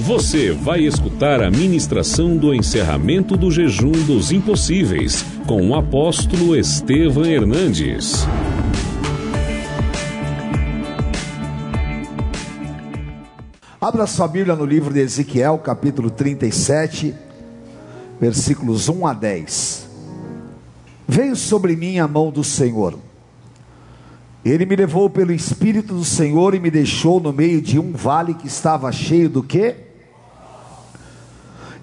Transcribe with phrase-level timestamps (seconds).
[0.00, 7.26] Você vai escutar a ministração do encerramento do jejum dos impossíveis com o apóstolo Estevam
[7.26, 8.26] Hernandes.
[13.78, 17.14] Abra sua Bíblia no livro de Ezequiel, capítulo 37,
[18.18, 19.88] versículos 1 a 10.
[21.06, 22.98] Veio sobre mim a mão do Senhor.
[24.42, 28.32] Ele me levou pelo Espírito do Senhor e me deixou no meio de um vale
[28.32, 29.89] que estava cheio do quê?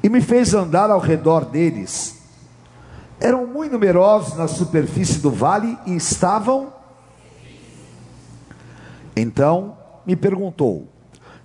[0.07, 2.15] E me fez andar ao redor deles.
[3.19, 6.71] Eram muito numerosos na superfície do vale e estavam.
[9.13, 10.87] Então me perguntou: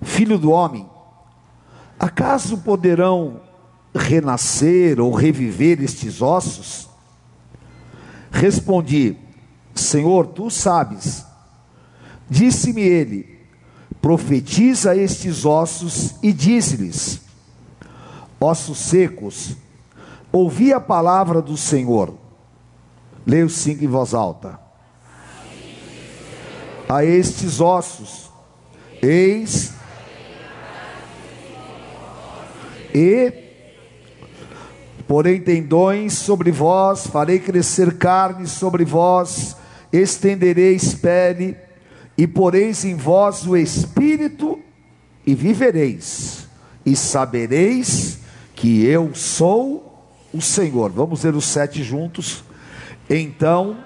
[0.00, 0.88] Filho do homem,
[1.98, 3.40] acaso poderão
[3.92, 6.88] renascer ou reviver estes ossos?
[8.30, 9.16] Respondi:
[9.74, 11.26] Senhor, tu sabes.
[12.30, 13.40] Disse-me ele:
[14.00, 17.31] Profetiza estes ossos e diz-lhes:
[18.42, 19.56] Ossos secos,
[20.32, 22.12] ouvi a palavra do Senhor.
[23.24, 24.58] Leio cinco em voz alta.
[26.88, 28.32] A estes ossos,
[29.00, 29.72] eis
[32.92, 33.32] e
[35.06, 39.56] porém tendões sobre vós, farei crescer carne sobre vós,
[39.92, 41.56] estendereis pele,
[42.18, 44.58] e poreis em vós o espírito,
[45.24, 46.48] e vivereis,
[46.84, 48.11] e sabereis
[48.62, 50.92] que eu sou o Senhor.
[50.92, 52.44] Vamos ler os sete juntos.
[53.10, 53.76] Então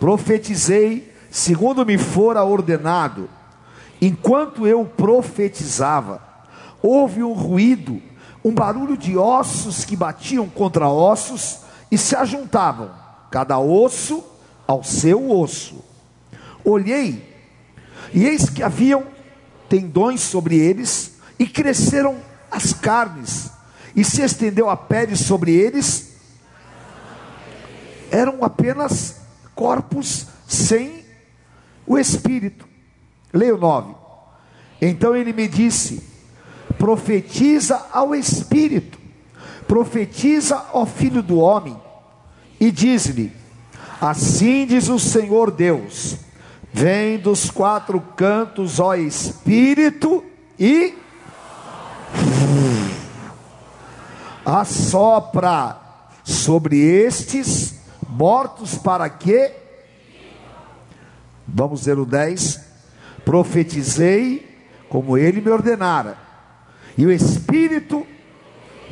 [0.00, 3.28] profetizei, segundo me fora ordenado,
[4.00, 6.22] enquanto eu profetizava,
[6.82, 8.00] houve um ruído
[8.42, 11.58] um barulho de ossos que batiam contra ossos
[11.90, 12.90] e se ajuntavam,
[13.30, 14.24] cada osso
[14.66, 15.84] ao seu osso.
[16.64, 17.22] Olhei,
[18.12, 19.04] e eis que haviam
[19.68, 22.16] tendões sobre eles, e cresceram
[22.50, 23.50] as carnes,
[23.94, 26.14] e se estendeu a pele sobre eles.
[28.10, 29.20] Eram apenas
[29.54, 31.04] corpos sem
[31.86, 32.66] o espírito.
[33.32, 33.94] Leio 9.
[34.80, 36.14] Então ele me disse:
[36.78, 38.98] profetiza ao Espírito,
[39.66, 41.76] profetiza ao Filho do Homem,
[42.60, 43.32] e diz-lhe:
[44.00, 46.16] Assim diz o Senhor Deus:
[46.72, 50.22] Vem dos quatro cantos, ó Espírito,
[50.58, 50.94] e
[54.44, 55.76] assopra
[56.22, 59.64] sobre estes mortos para que
[61.46, 62.60] Vamos ler o 10.
[63.24, 66.24] Profetizei como ele me ordenara
[66.96, 68.06] e o Espírito,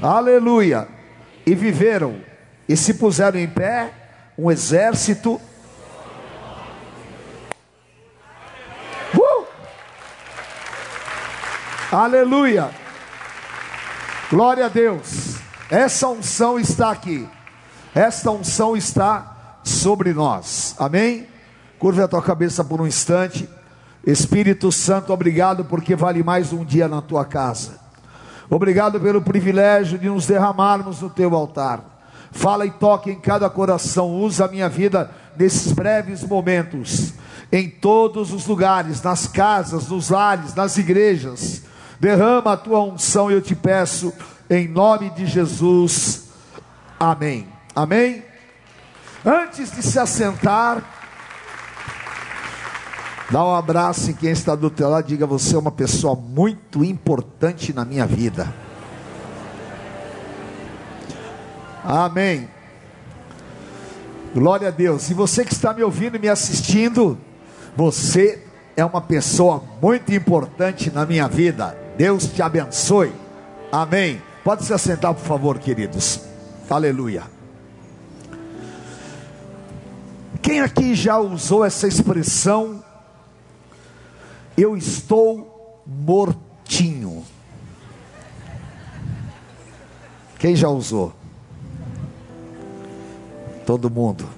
[0.00, 0.88] aleluia,
[1.46, 2.20] e viveram,
[2.69, 3.92] e se puseram em pé,
[4.36, 5.40] um exército.
[9.14, 9.46] Uh!
[11.92, 12.70] Aleluia,
[14.30, 15.36] glória a Deus,
[15.72, 17.26] essa unção está aqui,
[17.94, 21.26] esta unção está sobre nós, amém?
[21.78, 23.48] Curve a tua cabeça por um instante.
[24.06, 27.80] Espírito Santo, obrigado porque vale mais um dia na tua casa.
[28.50, 31.80] Obrigado pelo privilégio de nos derramarmos no teu altar.
[32.30, 34.10] Fala e toque em cada coração.
[34.10, 37.14] Usa a minha vida nesses breves momentos,
[37.50, 41.62] em todos os lugares, nas casas, nos lares, nas igrejas.
[41.98, 44.12] Derrama a tua unção, eu te peço,
[44.52, 46.28] em nome de Jesus.
[46.98, 47.48] Amém.
[47.74, 48.22] Amém.
[49.24, 50.82] Antes de se assentar,
[53.32, 56.84] Dá um abraço em quem está do teu lado, diga você é uma pessoa muito
[56.84, 58.52] importante na minha vida.
[61.82, 62.46] Amém.
[64.34, 65.08] Glória a Deus.
[65.08, 67.16] E você que está me ouvindo e me assistindo,
[67.74, 68.44] você
[68.76, 71.74] é uma pessoa muito importante na minha vida.
[71.96, 73.14] Deus te abençoe.
[73.72, 74.20] Amém.
[74.44, 76.20] Pode se assentar, por favor, queridos.
[76.69, 77.22] Aleluia.
[80.41, 82.82] Quem aqui já usou essa expressão
[84.56, 87.25] eu estou mortinho.
[90.38, 91.12] Quem já usou?
[93.64, 94.28] Todo mundo.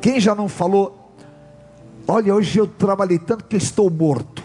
[0.00, 1.12] Quem já não falou?
[2.06, 4.42] Olha, hoje eu trabalhei tanto que estou morto.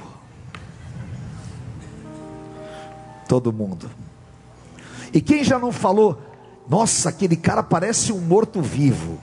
[3.34, 3.90] Todo mundo.
[5.12, 6.22] E quem já não falou?
[6.70, 9.18] Nossa, aquele cara parece um morto vivo.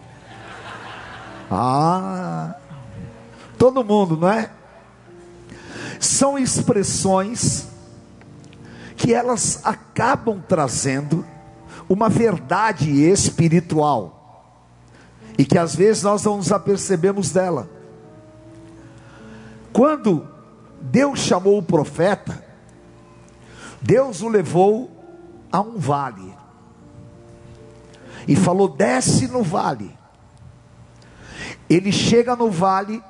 [1.48, 2.56] Ah,
[3.56, 4.50] Todo mundo, não é?
[6.00, 7.68] São expressões
[8.96, 11.24] que elas acabam trazendo
[11.88, 14.58] uma verdade espiritual
[15.38, 17.70] e que às vezes nós não nos apercebemos dela.
[19.72, 20.26] Quando
[20.80, 22.49] Deus chamou o profeta,
[23.80, 24.90] Deus o levou
[25.50, 26.34] a um vale
[28.26, 29.98] e falou: desce no vale.
[31.68, 33.02] Ele chega no vale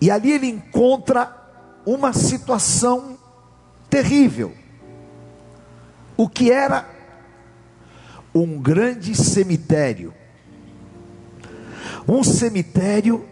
[0.00, 1.34] e ali ele encontra
[1.84, 3.18] uma situação
[3.88, 4.52] terrível.
[6.16, 6.88] O que era
[8.34, 10.14] um grande cemitério.
[12.08, 13.26] Um cemitério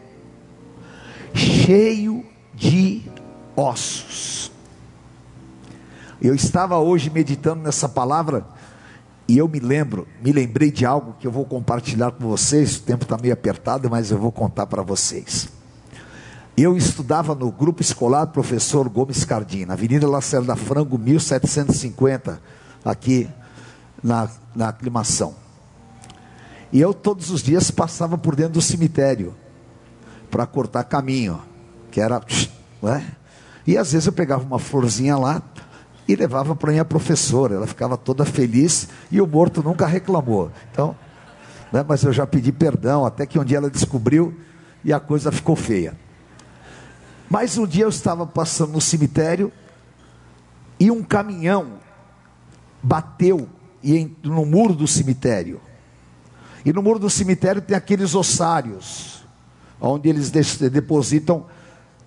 [1.34, 2.24] cheio
[2.54, 3.02] de
[3.56, 4.43] ossos.
[6.24, 8.46] Eu estava hoje meditando nessa palavra
[9.28, 12.78] e eu me lembro, me lembrei de algo que eu vou compartilhar com vocês.
[12.78, 15.50] O tempo está meio apertado, mas eu vou contar para vocês.
[16.56, 22.40] Eu estudava no grupo escolar Professor Gomes Cardim, na Avenida Lacerda Frango, 1750,
[22.82, 23.28] aqui
[24.02, 24.26] na,
[24.56, 25.34] na aclimação.
[26.72, 29.34] E eu todos os dias passava por dentro do cemitério
[30.30, 31.38] para cortar caminho,
[31.90, 32.22] que era,
[32.82, 33.12] né?
[33.66, 35.42] E às vezes eu pegava uma florzinha lá
[36.06, 37.54] e levava para minha professora.
[37.54, 40.50] Ela ficava toda feliz e o morto nunca reclamou.
[40.70, 40.96] Então,
[41.72, 41.84] né?
[41.86, 44.34] mas eu já pedi perdão, até que um dia ela descobriu
[44.84, 45.96] e a coisa ficou feia.
[47.28, 49.50] Mas um dia eu estava passando no cemitério
[50.78, 51.78] e um caminhão
[52.82, 53.48] bateu
[54.22, 55.60] no muro do cemitério.
[56.64, 59.24] E no muro do cemitério tem aqueles ossários,
[59.80, 61.46] onde eles depositam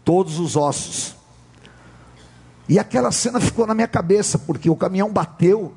[0.03, 1.16] todos os ossos.
[2.67, 5.73] E aquela cena ficou na minha cabeça, porque o caminhão bateu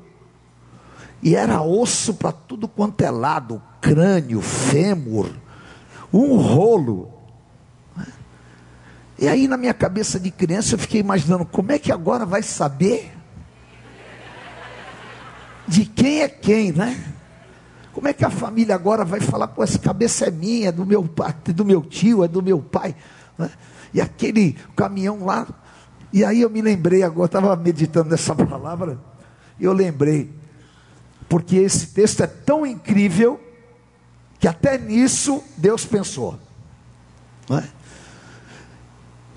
[1.23, 5.29] e era osso para tudo quanto é lado, crânio, fêmur,
[6.11, 7.13] um rolo.
[9.19, 12.41] E aí na minha cabeça de criança eu fiquei imaginando como é que agora vai
[12.41, 13.13] saber
[15.67, 16.99] de quem é quem, né?
[17.93, 20.85] Como é que a família agora vai falar, pô, essa cabeça é minha, é do
[20.85, 21.07] meu,
[21.53, 22.95] do meu tio, é do meu pai,
[23.37, 23.51] né?
[23.93, 25.47] E aquele caminhão lá,
[26.13, 28.99] e aí eu me lembrei agora, estava meditando nessa palavra,
[29.59, 30.33] e eu lembrei,
[31.29, 33.39] porque esse texto é tão incrível,
[34.39, 36.37] que até nisso Deus pensou.
[37.47, 37.69] Não é?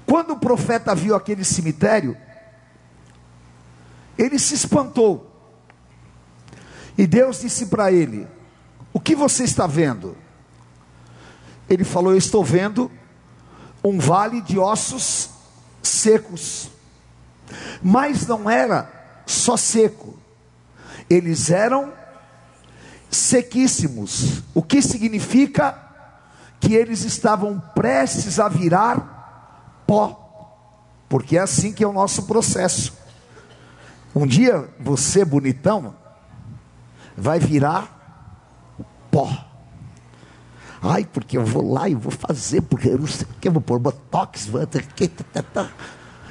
[0.07, 2.17] Quando o profeta viu aquele cemitério,
[4.17, 5.31] ele se espantou.
[6.97, 8.27] E Deus disse para ele:
[8.93, 10.17] O que você está vendo?
[11.69, 12.91] Ele falou: Eu estou vendo
[13.83, 15.34] um vale de ossos
[15.87, 16.71] secos.
[17.83, 20.19] Mas não era só seco,
[21.09, 21.93] eles eram
[23.11, 24.43] sequíssimos.
[24.55, 25.79] O que significa
[26.61, 30.57] que eles estavam prestes a virar pó,
[31.09, 32.93] porque é assim que é o nosso processo.
[34.15, 35.95] Um dia você, bonitão,
[37.17, 39.29] vai virar pó.
[40.87, 43.53] Ai, porque eu vou lá e vou fazer, porque eu não sei o que, eu
[43.53, 44.67] vou pôr botox, vou...
[44.67, 44.81] Tá,
[45.33, 45.71] tá, tá.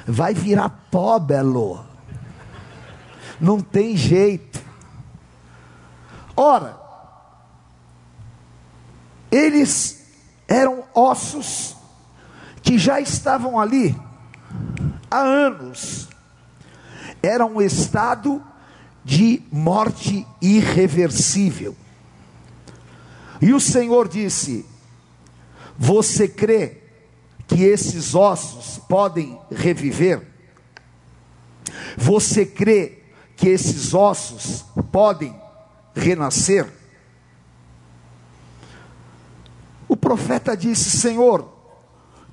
[0.06, 1.84] vai virar pó, belo.
[3.40, 4.62] Não tem jeito.
[6.36, 6.78] Ora,
[9.28, 10.06] eles
[10.46, 11.74] eram ossos
[12.62, 14.00] que já estavam ali
[15.10, 16.08] há anos.
[17.20, 18.40] Era um estado
[19.04, 21.74] de morte irreversível.
[23.44, 24.64] E o Senhor disse:
[25.76, 26.78] Você crê
[27.46, 30.26] que esses ossos podem reviver?
[31.94, 33.02] Você crê
[33.36, 35.38] que esses ossos podem
[35.94, 36.72] renascer?
[39.86, 41.46] O profeta disse: Senhor,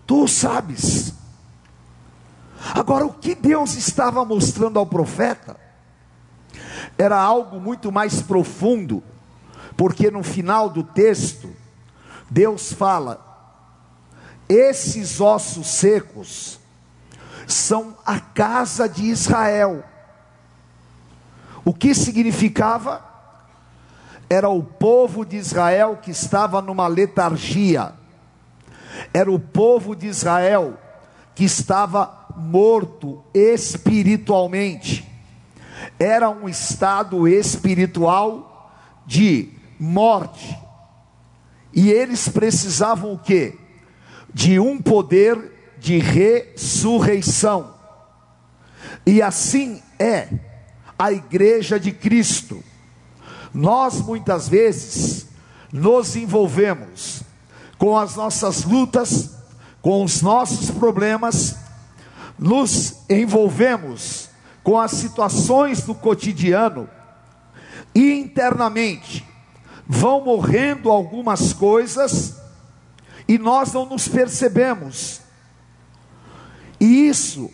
[0.08, 1.13] tu sabes.
[2.74, 5.60] Agora, o que Deus estava mostrando ao profeta
[6.98, 9.03] era algo muito mais profundo,
[9.81, 11.50] porque no final do texto,
[12.29, 13.19] Deus fala:
[14.47, 16.59] esses ossos secos
[17.47, 19.83] são a casa de Israel.
[21.65, 23.03] O que significava?
[24.29, 27.95] Era o povo de Israel que estava numa letargia,
[29.11, 30.77] era o povo de Israel
[31.33, 35.09] que estava morto espiritualmente
[35.97, 38.71] era um estado espiritual
[39.05, 40.55] de morte.
[41.73, 43.57] E eles precisavam o quê?
[44.31, 47.73] De um poder de ressurreição.
[49.05, 50.27] E assim é
[51.00, 52.63] a igreja de Cristo.
[53.51, 55.25] Nós muitas vezes
[55.73, 57.23] nos envolvemos
[57.79, 59.31] com as nossas lutas,
[59.81, 61.55] com os nossos problemas,
[62.38, 64.29] nos envolvemos
[64.61, 66.88] com as situações do cotidiano
[67.95, 69.30] e internamente
[69.93, 72.38] vão morrendo algumas coisas
[73.27, 75.19] e nós não nos percebemos.
[76.79, 77.51] E isso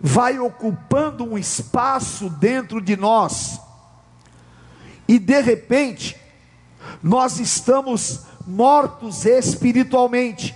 [0.00, 3.60] vai ocupando um espaço dentro de nós,
[5.06, 6.16] e de repente,
[7.02, 10.54] nós estamos mortos espiritualmente.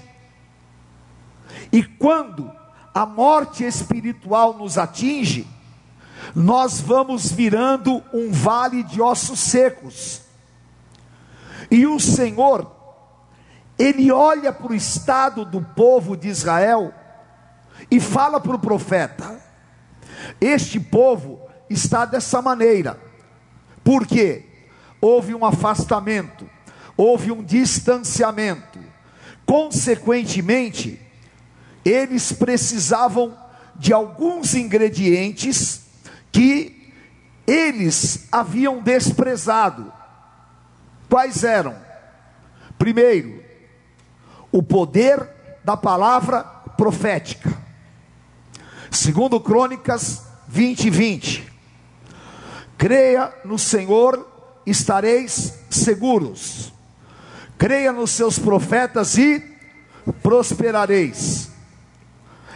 [1.71, 2.51] E quando
[2.95, 5.47] a morte espiritual nos atinge,
[6.35, 10.28] nós vamos virando um vale de ossos secos.
[11.71, 12.75] E o Senhor,
[13.79, 16.93] Ele olha para o estado do povo de Israel
[17.91, 19.41] e fala para o profeta:
[20.41, 22.99] Este povo está dessa maneira,
[23.85, 24.45] porque
[25.01, 26.49] houve um afastamento,
[26.97, 28.79] houve um distanciamento,
[29.47, 31.01] consequentemente,
[31.85, 33.37] eles precisavam
[33.77, 35.83] de alguns ingredientes
[36.33, 36.93] que
[37.47, 39.93] eles haviam desprezado.
[41.09, 41.77] Quais eram?
[42.79, 43.43] Primeiro,
[44.53, 45.27] o poder
[45.65, 46.43] da palavra
[46.77, 47.53] profética.
[48.91, 51.53] Segundo Crônicas 20, 20.
[52.77, 54.27] Creia no Senhor,
[54.65, 56.73] estareis seguros.
[57.59, 59.43] Creia nos seus profetas e
[60.23, 61.51] prosperareis.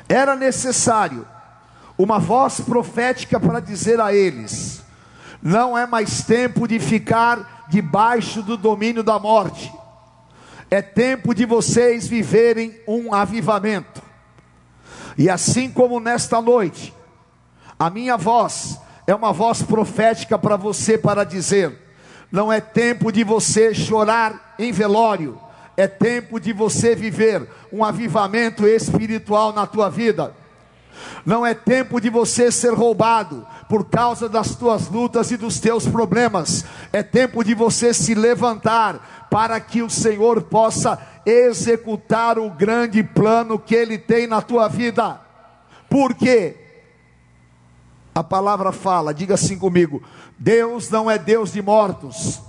[0.08, 1.26] Era necessário
[1.98, 4.82] uma voz profética para dizer a eles:
[5.42, 9.72] não é mais tempo de ficar debaixo do domínio da morte,
[10.70, 14.02] é tempo de vocês viverem um avivamento.
[15.16, 16.92] E assim como nesta noite,
[17.78, 21.78] a minha voz é uma voz profética para você para dizer:
[22.30, 25.40] não é tempo de você chorar em velório,
[25.74, 30.34] é tempo de você viver um avivamento espiritual na tua vida.
[31.24, 35.86] Não é tempo de você ser roubado por causa das tuas lutas e dos teus
[35.86, 36.64] problemas.
[36.92, 43.58] É tempo de você se levantar para que o Senhor possa executar o grande plano
[43.58, 45.20] que Ele tem na tua vida.
[45.88, 46.56] Porque
[48.14, 50.02] a palavra fala, diga assim comigo:
[50.38, 52.40] Deus não é Deus de mortos,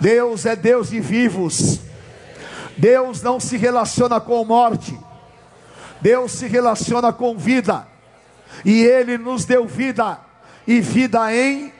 [0.00, 1.80] Deus é Deus de vivos.
[2.80, 4.98] Deus não se relaciona com morte.
[6.00, 7.86] Deus se relaciona com vida,
[8.64, 10.18] e Ele nos deu vida,
[10.66, 11.72] e vida em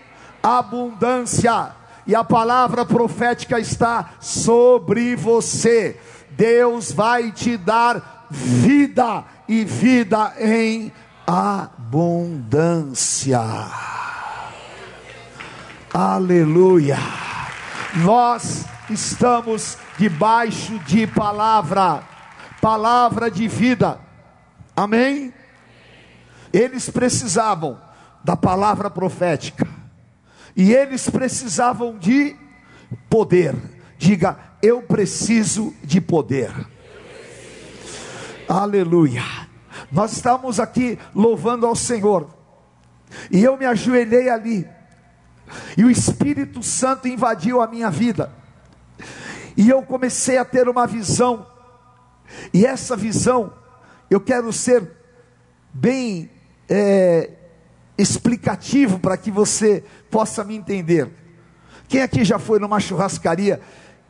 [0.43, 1.71] abundância,
[2.07, 5.99] e a palavra profética está sobre você.
[6.31, 10.93] Deus vai te dar vida, e vida em
[11.27, 13.41] abundância.
[15.93, 16.99] Aleluia.
[17.97, 22.03] Nós estamos debaixo de palavra,
[22.61, 23.99] palavra de vida.
[24.81, 25.31] Amém?
[26.51, 27.79] Eles precisavam
[28.25, 29.69] da palavra profética,
[30.57, 32.35] e eles precisavam de
[33.11, 33.55] poder.
[33.99, 36.51] Diga, eu preciso de poder.
[38.49, 39.23] Aleluia.
[39.93, 42.35] Nós estamos aqui louvando ao Senhor,
[43.31, 44.67] e eu me ajoelhei ali,
[45.77, 48.33] e o Espírito Santo invadiu a minha vida,
[49.59, 51.47] e eu comecei a ter uma visão,
[52.55, 53.60] e essa visão
[54.11, 54.91] eu quero ser
[55.73, 56.29] bem
[56.69, 57.31] é,
[57.97, 61.09] explicativo para que você possa me entender.
[61.89, 63.61] Quem aqui já foi numa churrascaria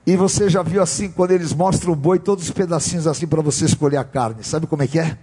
[0.06, 3.42] e você já viu assim, quando eles mostram o boi, todos os pedacinhos assim para
[3.42, 4.42] você escolher a carne?
[4.42, 5.18] Sabe como é que é?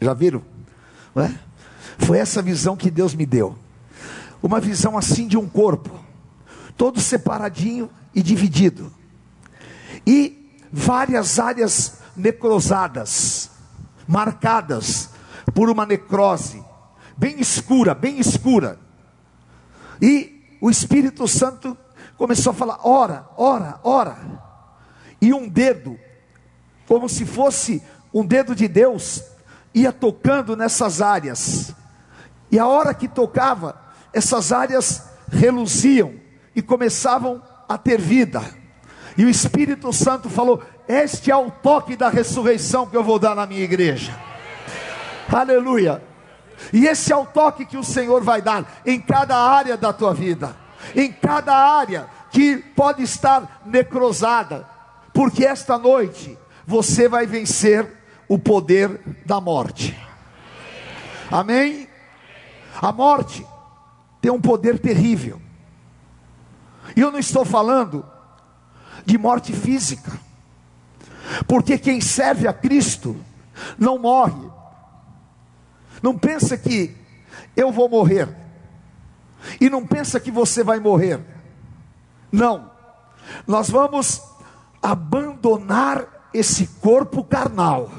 [0.00, 0.42] Já viram?
[1.14, 1.34] Não é?
[1.98, 3.56] Foi essa visão que Deus me deu.
[4.42, 5.90] Uma visão assim de um corpo,
[6.76, 8.92] todo separadinho e dividido.
[10.06, 13.55] E várias áreas necrosadas
[14.06, 15.10] marcadas
[15.54, 16.62] por uma necrose,
[17.16, 18.78] bem escura, bem escura.
[20.00, 21.76] E o Espírito Santo
[22.16, 24.16] começou a falar: ora, ora, ora.
[25.20, 25.98] E um dedo,
[26.86, 27.82] como se fosse
[28.12, 29.22] um dedo de Deus,
[29.74, 31.74] ia tocando nessas áreas.
[32.50, 33.80] E a hora que tocava,
[34.12, 36.14] essas áreas reluziam
[36.54, 38.42] e começavam a ter vida.
[39.16, 43.34] E o Espírito Santo falou: Este é o toque da ressurreição que eu vou dar
[43.34, 44.16] na minha igreja.
[45.32, 46.02] Aleluia.
[46.72, 50.14] E esse é o toque que o Senhor vai dar em cada área da tua
[50.14, 50.56] vida,
[50.94, 54.68] em cada área que pode estar necrosada,
[55.12, 57.86] porque esta noite você vai vencer
[58.28, 59.96] o poder da morte.
[61.30, 61.88] Amém?
[62.80, 63.46] A morte
[64.20, 65.40] tem um poder terrível.
[66.94, 68.04] E eu não estou falando
[69.04, 70.12] de morte física.
[71.46, 73.16] Porque quem serve a Cristo
[73.78, 74.50] não morre.
[76.02, 76.94] Não pensa que
[77.56, 78.28] eu vou morrer.
[79.60, 81.20] E não pensa que você vai morrer.
[82.30, 82.70] Não.
[83.46, 84.22] Nós vamos
[84.82, 87.90] abandonar esse corpo carnal.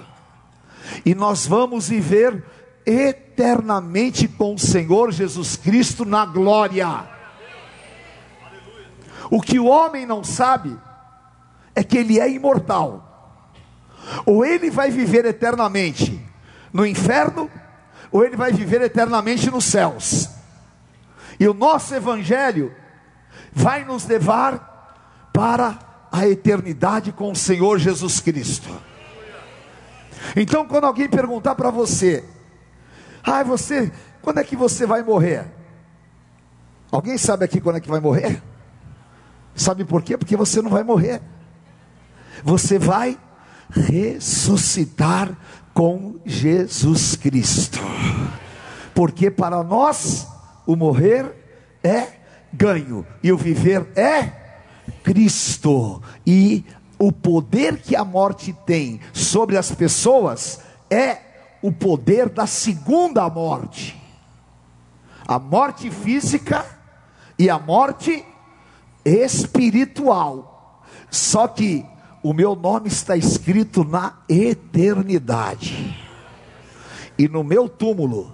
[1.05, 2.45] E nós vamos viver
[2.85, 7.09] eternamente com o Senhor Jesus Cristo na glória.
[9.29, 10.77] O que o homem não sabe
[11.75, 13.06] é que ele é imortal.
[14.25, 16.23] Ou ele vai viver eternamente
[16.71, 17.49] no inferno,
[18.11, 20.29] ou ele vai viver eternamente nos céus.
[21.39, 22.73] E o nosso evangelho
[23.51, 25.79] vai nos levar para
[26.11, 28.69] a eternidade com o Senhor Jesus Cristo.
[30.35, 32.23] Então, quando alguém perguntar para você,
[33.23, 35.45] ah, você, quando é que você vai morrer?
[36.91, 38.41] Alguém sabe aqui quando é que vai morrer?
[39.55, 40.17] Sabe por quê?
[40.17, 41.21] Porque você não vai morrer.
[42.43, 43.17] Você vai
[43.69, 45.37] ressuscitar
[45.73, 47.79] com Jesus Cristo.
[48.93, 50.27] Porque para nós
[50.65, 51.33] o morrer
[51.83, 52.07] é
[52.51, 54.33] ganho e o viver é
[55.03, 56.01] Cristo.
[56.25, 56.65] E
[56.97, 61.19] o poder que a morte tem sobre as pessoas é
[61.61, 63.95] o poder da segunda morte.
[65.27, 66.65] A morte física
[67.37, 68.25] e a morte
[69.05, 70.83] espiritual.
[71.09, 71.85] Só que
[72.27, 75.97] o meu nome está escrito na eternidade.
[77.17, 78.33] E no meu túmulo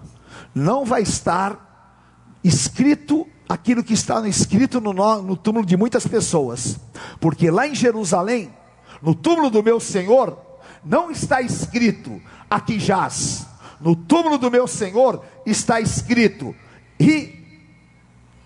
[0.54, 2.02] não vai estar
[2.44, 6.80] escrito aquilo que está escrito no, no túmulo de muitas pessoas,
[7.20, 8.52] porque lá em Jerusalém,
[9.00, 10.40] no túmulo do meu Senhor,
[10.84, 12.20] não está escrito
[12.50, 13.46] aqui jaz,
[13.80, 16.56] no túmulo do meu Senhor está escrito
[17.00, 17.32] he,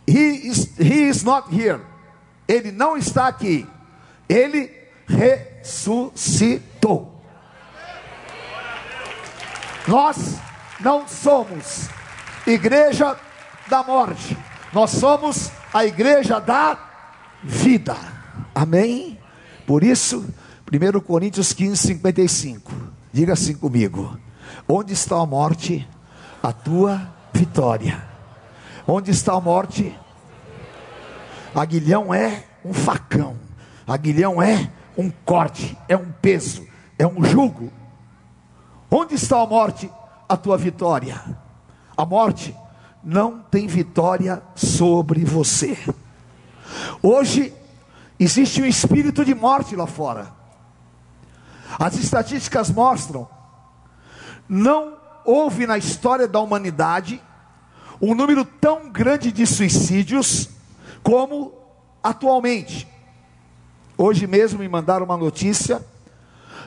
[0.05, 1.79] he, is, he is not here,
[2.49, 3.65] ele não está aqui,
[4.27, 4.76] ele
[5.07, 7.13] ressuscitou.
[9.87, 10.35] Nós
[10.79, 11.89] não somos
[12.45, 13.15] igreja
[13.69, 14.37] da morte.
[14.73, 16.77] Nós somos a igreja da
[17.43, 17.95] vida.
[18.53, 19.17] Amém?
[19.65, 20.25] Por isso,
[20.71, 22.71] 1 Coríntios 15, 55.
[23.13, 24.19] Diga assim comigo:
[24.67, 25.87] Onde está a morte?
[26.43, 28.03] A tua vitória.
[28.85, 29.97] Onde está a morte?
[31.55, 33.37] Aguilhão é um facão.
[33.87, 37.71] Aguilhão é um corte, é um peso, é um jugo.
[38.89, 39.91] Onde está a morte?
[40.27, 41.21] A tua vitória.
[41.95, 42.55] A morte
[43.03, 45.77] não tem vitória sobre você.
[47.01, 47.53] Hoje
[48.19, 50.31] existe um espírito de morte lá fora.
[51.79, 53.27] As estatísticas mostram
[54.49, 57.21] não houve na história da humanidade
[58.01, 60.49] um número tão grande de suicídios
[61.03, 61.53] como
[62.01, 62.87] atualmente.
[63.97, 65.83] Hoje mesmo me mandaram uma notícia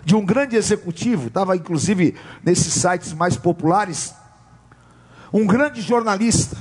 [0.04, 4.14] de um grande executivo, estava inclusive nesses sites mais populares,
[5.32, 6.56] um grande jornalista,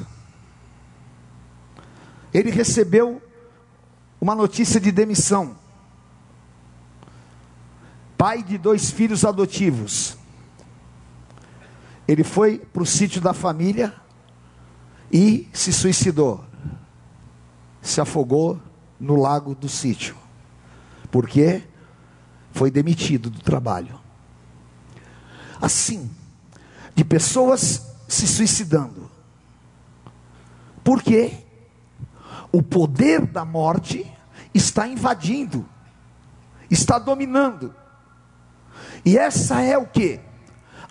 [2.34, 3.22] ele recebeu
[4.22, 5.58] uma notícia de demissão.
[8.18, 10.18] Pai de dois filhos adotivos.
[12.08, 13.96] Ele foi para o sítio da família
[15.12, 16.44] e se suicidou.
[17.82, 18.60] Se afogou
[19.00, 20.16] no lago do sítio.
[21.12, 21.64] Porque
[22.52, 24.00] foi demitido do trabalho.
[25.62, 26.10] Assim,
[26.96, 29.10] de pessoas se suicidando.
[30.84, 31.34] Porque
[32.52, 34.12] o poder da morte
[34.54, 35.68] está invadindo,
[36.70, 37.74] está dominando.
[39.06, 40.20] E essa é o que?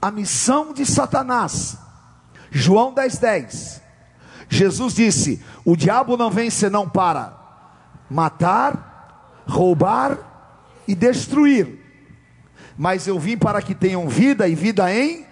[0.01, 1.77] A missão de Satanás.
[2.51, 3.21] João 10:10.
[3.21, 3.83] 10.
[4.49, 7.37] Jesus disse: "O diabo não vem senão para
[8.09, 8.88] matar,
[9.49, 10.19] roubar
[10.87, 11.85] e destruir.
[12.77, 15.27] Mas eu vim para que tenham vida e vida em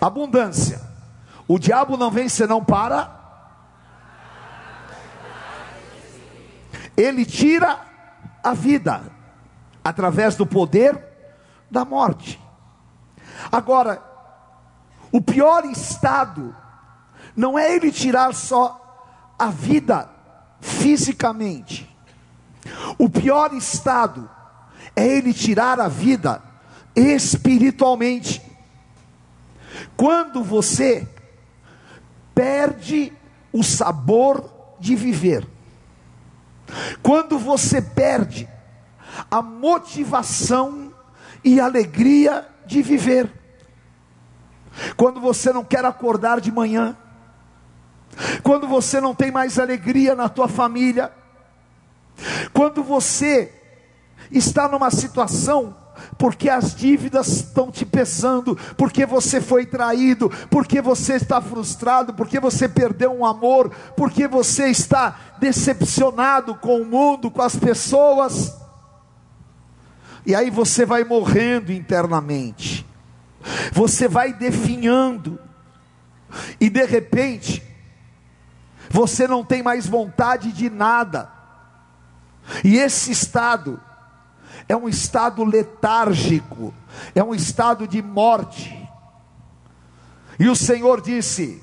[0.00, 0.80] abundância.
[1.46, 3.22] O diabo não vem senão para.
[6.96, 7.78] Ele tira
[8.42, 9.02] a vida
[9.84, 10.98] através do poder
[11.70, 12.40] da morte.
[13.52, 14.02] Agora,
[15.12, 16.54] o pior estado
[17.36, 18.80] não é ele tirar só
[19.38, 20.08] a vida
[20.60, 21.93] fisicamente.
[22.98, 24.28] O pior estado
[24.96, 26.42] é ele tirar a vida
[26.94, 28.42] espiritualmente.
[29.96, 31.06] Quando você
[32.34, 33.12] perde
[33.52, 35.46] o sabor de viver,
[37.02, 38.48] quando você perde
[39.30, 40.92] a motivação
[41.44, 43.30] e alegria de viver,
[44.96, 46.96] quando você não quer acordar de manhã,
[48.42, 51.12] quando você não tem mais alegria na tua família,
[52.52, 53.52] quando você
[54.30, 55.76] está numa situação
[56.18, 62.40] porque as dívidas estão te pesando, porque você foi traído, porque você está frustrado, porque
[62.40, 68.56] você perdeu um amor, porque você está decepcionado com o mundo, com as pessoas.
[70.26, 72.84] E aí você vai morrendo internamente.
[73.72, 75.38] você vai definhando,
[76.58, 77.62] e de repente,
[78.88, 81.30] você não tem mais vontade de nada,
[82.62, 83.80] e esse estado
[84.68, 86.72] é um estado letárgico,
[87.14, 88.88] é um estado de morte.
[90.38, 91.62] E o Senhor disse: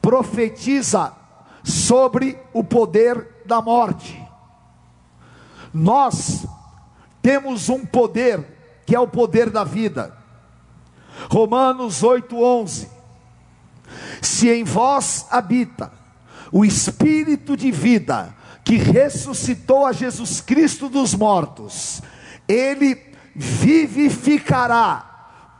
[0.00, 1.12] profetiza
[1.62, 4.22] sobre o poder da morte.
[5.72, 6.46] Nós
[7.22, 8.44] temos um poder
[8.86, 10.16] que é o poder da vida.
[11.30, 12.88] Romanos 8:11.
[14.20, 15.92] Se em vós habita
[16.52, 18.34] o espírito de vida
[18.64, 22.02] que ressuscitou a Jesus Cristo dos mortos,
[22.48, 22.98] ele
[23.36, 25.10] vivificará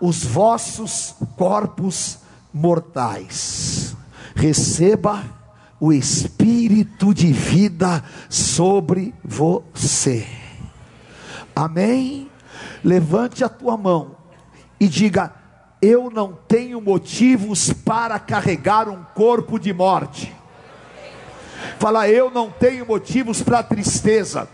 [0.00, 2.18] os vossos corpos
[2.52, 3.94] mortais.
[4.34, 5.22] Receba
[5.78, 10.26] o espírito de vida sobre você.
[11.54, 12.30] Amém?
[12.82, 14.16] Levante a tua mão
[14.80, 15.32] e diga:
[15.80, 20.33] Eu não tenho motivos para carregar um corpo de morte.
[21.78, 24.48] Fala, eu não tenho motivos para tristeza.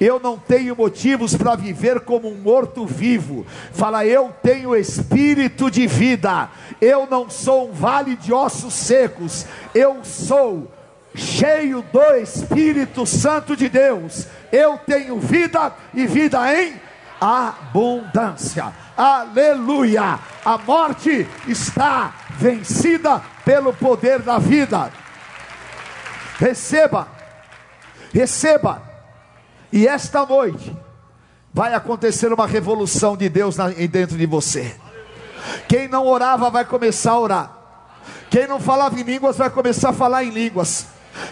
[0.00, 3.46] Eu não tenho motivos para viver como um morto-vivo.
[3.72, 6.50] Fala, eu tenho espírito de vida.
[6.80, 9.46] Eu não sou um vale de ossos secos.
[9.74, 10.70] Eu sou
[11.14, 14.26] cheio do Espírito Santo de Deus.
[14.52, 16.74] Eu tenho vida e vida em
[17.20, 18.72] abundância.
[18.96, 20.18] Aleluia!
[20.44, 24.90] A morte está vencida pelo poder da vida.
[26.38, 27.08] Receba,
[28.12, 28.82] receba,
[29.72, 30.76] e esta noite
[31.52, 33.56] vai acontecer uma revolução de Deus
[33.90, 34.76] dentro de você.
[35.66, 37.56] Quem não orava vai começar a orar.
[38.28, 40.86] Quem não falava em línguas vai começar a falar em línguas.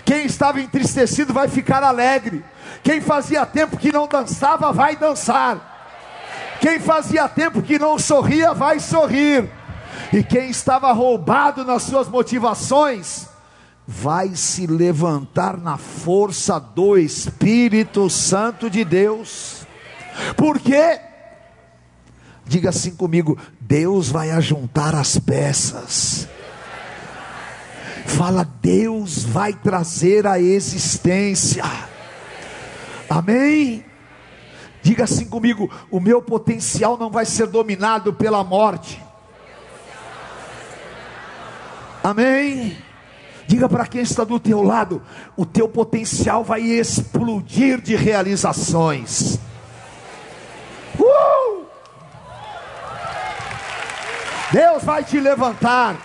[0.07, 2.43] Quem estava entristecido vai ficar alegre.
[2.83, 5.73] Quem fazia tempo que não dançava vai dançar.
[6.61, 9.51] Quem fazia tempo que não sorria vai sorrir.
[10.13, 13.34] E quem estava roubado nas suas motivações
[13.87, 19.67] vai se levantar na força do Espírito Santo de Deus.
[20.37, 21.01] Por quê?
[22.47, 26.29] Diga assim comigo: Deus vai ajuntar as peças.
[28.07, 31.65] Fala, Deus vai trazer a existência.
[33.09, 33.85] Amém?
[34.83, 39.03] Diga assim comigo: o meu potencial não vai ser dominado pela morte.
[42.03, 42.77] Amém?
[43.47, 45.03] Diga para quem está do teu lado:
[45.37, 49.39] o teu potencial vai explodir de realizações.
[50.99, 51.67] Uh!
[54.53, 55.97] Deus vai te levantar.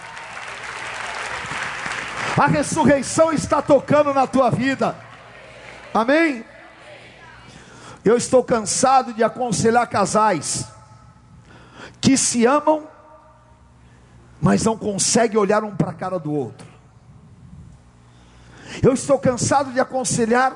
[2.37, 4.95] A ressurreição está tocando na tua vida.
[5.93, 6.45] Amém?
[8.03, 10.65] Eu estou cansado de aconselhar casais
[11.99, 12.87] que se amam,
[14.41, 16.68] mas não conseguem olhar um para a cara do outro.
[18.81, 20.55] Eu estou cansado de aconselhar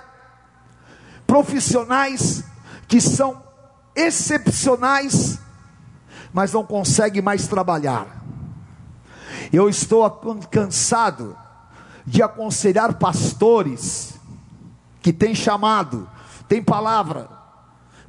[1.27, 2.43] profissionais
[2.87, 3.41] que são
[3.95, 5.39] excepcionais,
[6.31, 8.23] mas não conseguem mais trabalhar.
[9.51, 10.09] Eu estou
[10.49, 11.37] cansado
[12.05, 14.13] de aconselhar pastores
[15.01, 16.09] que têm chamado,
[16.47, 17.29] têm palavra,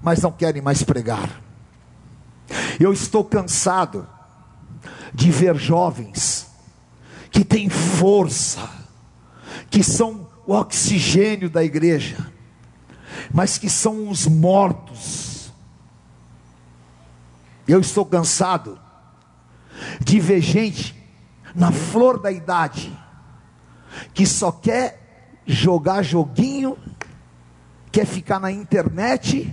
[0.02, 1.30] mas não querem mais pregar.
[2.78, 4.06] Eu estou cansado
[5.12, 6.46] de ver jovens
[7.30, 8.68] que têm força,
[9.74, 12.30] que são o oxigênio da igreja,
[13.32, 15.52] mas que são os mortos.
[17.66, 18.78] Eu estou cansado
[20.00, 20.94] de ver gente
[21.56, 22.96] na flor da idade
[24.14, 26.78] que só quer jogar joguinho,
[27.90, 29.52] quer ficar na internet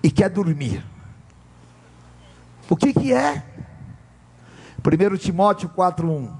[0.00, 0.86] e quer dormir.
[2.70, 3.44] O que que é?
[4.78, 6.32] 1 Timóteo 4:1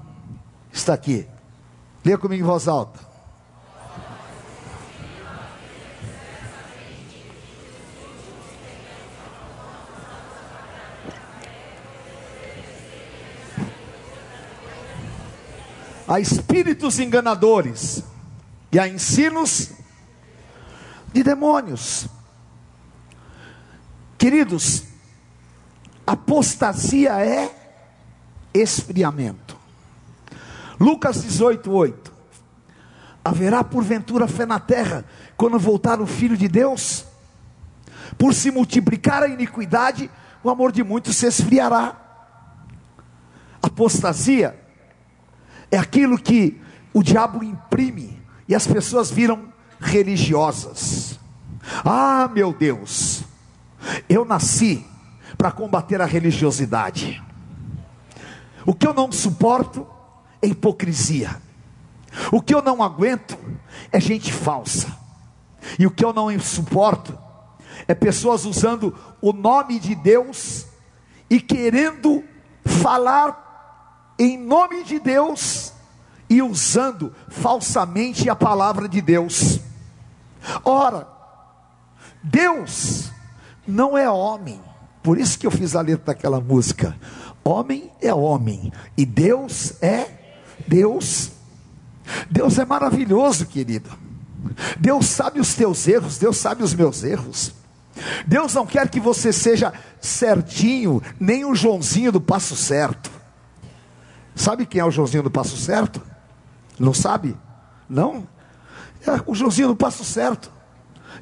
[0.71, 1.34] está aqui.
[2.05, 3.15] Leia comigo em voz alta.
[16.07, 18.03] a espíritos enganadores
[18.71, 19.71] e a ensinos
[21.11, 22.07] de demônios.
[24.15, 24.83] Queridos,
[26.05, 27.51] apostasia é
[28.53, 29.54] esfriamento.
[30.79, 32.13] Lucas 18, 8.
[33.23, 37.05] Haverá porventura fé na terra quando voltar o Filho de Deus?
[38.17, 40.09] Por se multiplicar a iniquidade,
[40.43, 41.95] o amor de muitos se esfriará.
[43.61, 44.59] Apostasia
[45.71, 46.61] é aquilo que
[46.93, 51.19] o diabo imprime e as pessoas viram religiosas.
[51.83, 53.23] Ah, meu Deus,
[54.07, 54.85] eu nasci
[55.37, 57.21] para combater a religiosidade.
[58.65, 59.85] O que eu não suporto
[60.45, 61.41] é hipocrisia.
[62.31, 63.37] O que eu não aguento
[63.91, 64.87] é gente falsa.
[65.77, 67.17] E o que eu não suporto
[67.87, 70.67] é pessoas usando o nome de Deus
[71.29, 72.23] e querendo
[72.63, 75.73] falar em nome de Deus
[76.29, 79.59] e usando falsamente a palavra de Deus.
[80.63, 81.07] Ora,
[82.23, 83.11] Deus
[83.67, 84.61] não é homem,
[85.01, 86.95] por isso que eu fiz a letra daquela música.
[87.43, 90.24] Homem é homem e Deus é
[90.67, 91.31] Deus.
[92.29, 93.89] Deus é maravilhoso, querido.
[94.79, 97.53] Deus sabe os teus erros, Deus sabe os meus erros.
[98.27, 103.09] Deus não quer que você seja certinho, nem o Joãozinho do passo certo.
[104.35, 106.01] Sabe quem é o Joãozinho do passo certo?
[106.77, 107.35] Não sabe?
[107.89, 108.27] Não?
[109.05, 110.51] É o Joãozinho do passo certo.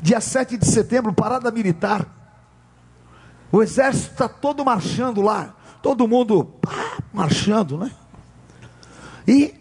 [0.02, 2.08] Dia 7 de setembro, parada militar.
[3.52, 5.56] O exército está todo marchando lá.
[5.82, 7.92] Todo mundo pá, marchando, né?
[9.28, 9.54] E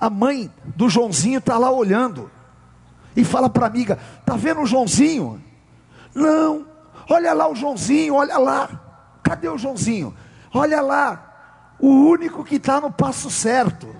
[0.00, 2.30] a mãe do Joãozinho está lá olhando.
[3.16, 5.42] E fala para a amiga: Está vendo o Joãozinho?
[6.14, 6.66] Não,
[7.08, 8.68] olha lá o Joãozinho, olha lá.
[9.22, 10.14] Cadê o Joãozinho?
[10.54, 13.94] Olha lá, o único que está no passo certo.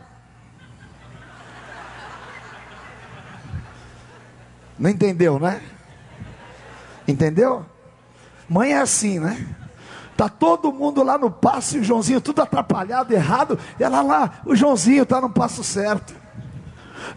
[4.79, 5.61] Não entendeu, né?
[7.07, 7.67] Entendeu?
[8.49, 9.57] Mãe é assim, né?
[10.19, 13.57] Tá todo mundo lá no passo e o Joãozinho tudo atrapalhado, errado.
[13.79, 16.13] Ela lá, o Joãozinho está no passo certo.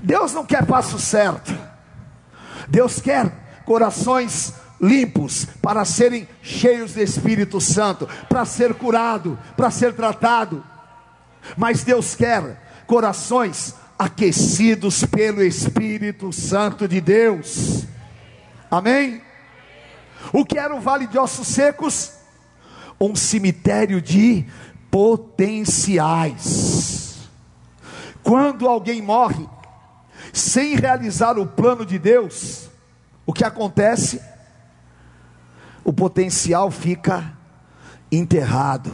[0.04, 1.52] Deus não quer passo certo.
[2.68, 9.96] Deus quer corações limpos para serem cheios de Espírito Santo, para ser curado, para ser
[9.96, 10.64] tratado.
[11.58, 17.84] Mas Deus quer corações aquecidos pelo Espírito Santo de Deus.
[18.70, 19.24] Amém?
[20.32, 22.21] O que era um vale de ossos secos?
[23.02, 24.46] Um cemitério de
[24.92, 26.52] potenciais.
[28.22, 29.50] Quando alguém morre
[30.32, 32.70] sem realizar o plano de Deus,
[33.26, 34.22] o que acontece?
[35.84, 37.36] O potencial fica
[38.12, 38.94] enterrado.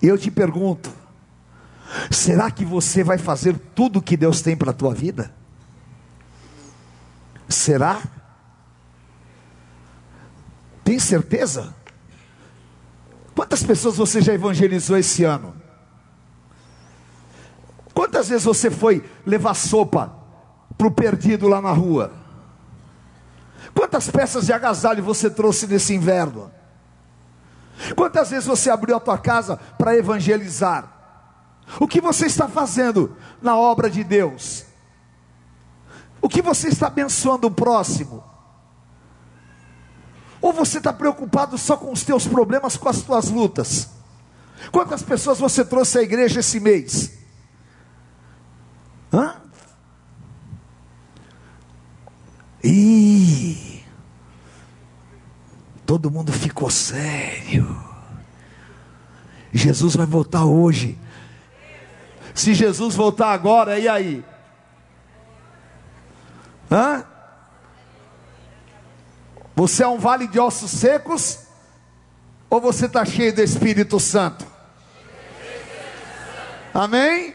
[0.00, 0.90] Eu te pergunto:
[2.10, 5.32] Será que você vai fazer tudo o que Deus tem para a tua vida?
[7.48, 8.02] Será?
[10.82, 11.74] Tem certeza?
[13.34, 15.54] Quantas pessoas você já evangelizou esse ano?
[17.94, 20.12] Quantas vezes você foi levar sopa
[20.76, 22.12] para o perdido lá na rua?
[23.74, 26.50] Quantas peças de agasalho você trouxe nesse inverno?
[27.96, 30.90] Quantas vezes você abriu a tua casa para evangelizar?
[31.80, 34.64] O que você está fazendo na obra de Deus?
[36.20, 38.31] O que você está abençoando o próximo?
[40.42, 43.88] Ou você está preocupado só com os teus problemas, com as tuas lutas?
[44.72, 47.16] Quantas pessoas você trouxe à igreja esse mês?
[49.12, 49.36] Hã?
[52.64, 53.84] Ih,
[55.86, 57.80] todo mundo ficou sério.
[59.52, 60.98] Jesus vai voltar hoje.
[62.34, 64.24] Se Jesus voltar agora, e aí?
[66.70, 67.04] Hã?
[69.62, 71.38] Você é um vale de ossos secos?
[72.50, 74.44] Ou você está cheio do Espírito Santo?
[76.74, 77.32] Amém?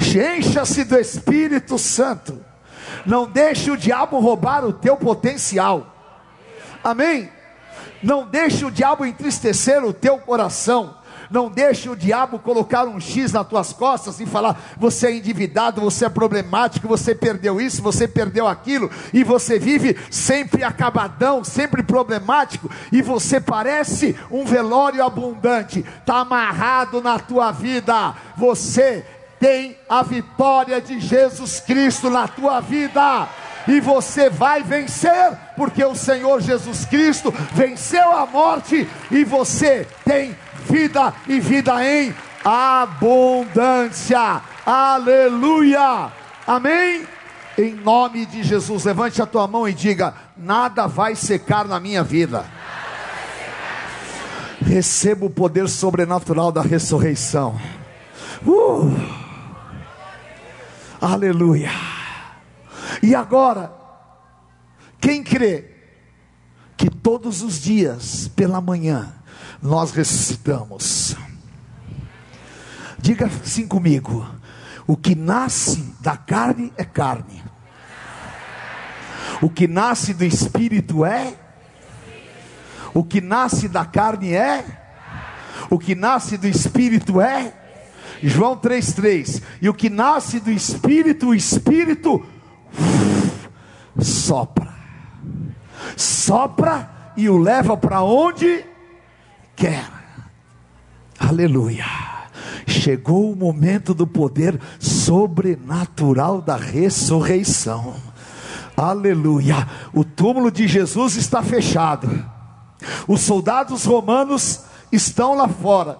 [0.00, 2.44] Encha-se do Espírito Santo.
[3.06, 5.94] Não deixe o diabo roubar o teu potencial.
[6.82, 7.30] Amém?
[8.02, 10.98] Não deixe o diabo entristecer o teu coração.
[11.30, 15.80] Não deixe o diabo colocar um X nas tuas costas e falar: você é endividado,
[15.80, 21.82] você é problemático, você perdeu isso, você perdeu aquilo, e você vive sempre acabadão, sempre
[21.82, 28.14] problemático, e você parece um velório abundante, está amarrado na tua vida.
[28.36, 29.04] Você
[29.38, 33.28] tem a vitória de Jesus Cristo na tua vida
[33.68, 40.36] e você vai vencer, porque o Senhor Jesus Cristo venceu a morte e você tem
[40.66, 44.42] vida e vida em abundância.
[44.64, 46.12] Aleluia.
[46.46, 47.06] Amém?
[47.58, 52.02] Em nome de Jesus, levante a tua mão e diga: nada vai secar na minha
[52.02, 52.44] vida.
[54.60, 57.58] Receba o poder sobrenatural da ressurreição.
[58.46, 58.94] Uh.
[61.00, 61.70] Aleluia.
[63.02, 63.72] E agora,
[65.00, 65.70] quem crê
[66.76, 69.14] que todos os dias pela manhã
[69.66, 71.16] nós ressuscitamos.
[72.98, 74.26] Diga assim comigo:
[74.86, 77.42] o que nasce da carne é carne,
[79.42, 81.34] o que nasce do espírito é,
[82.94, 84.64] O que nasce da carne é,
[85.68, 87.52] o que nasce do espírito é.
[88.22, 92.24] João 3,3: E o que nasce do espírito, o espírito
[94.00, 94.74] sopra,
[95.94, 98.64] sopra e o leva para onde
[99.56, 99.90] quer.
[101.18, 101.84] Aleluia.
[102.66, 107.96] Chegou o momento do poder sobrenatural da ressurreição.
[108.76, 109.66] Aleluia.
[109.94, 112.24] O túmulo de Jesus está fechado.
[113.08, 115.98] Os soldados romanos estão lá fora.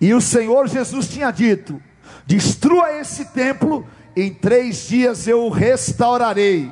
[0.00, 1.80] E o Senhor Jesus tinha dito:
[2.26, 6.70] destrua esse templo, em três dias eu o restaurarei.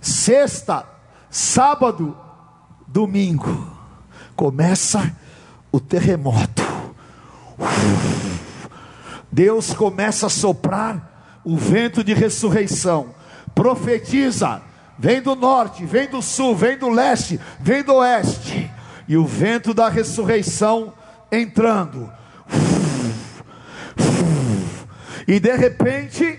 [0.00, 0.84] Sexta,
[1.30, 2.16] sábado,
[2.88, 3.71] domingo,
[4.42, 5.14] começa
[5.70, 6.64] o terremoto.
[9.30, 13.14] Deus começa a soprar o vento de ressurreição,
[13.54, 14.60] profetiza,
[14.98, 18.68] vem do norte, vem do sul, vem do leste, vem do oeste,
[19.06, 20.92] e o vento da ressurreição
[21.30, 22.12] entrando.
[25.28, 26.36] E de repente,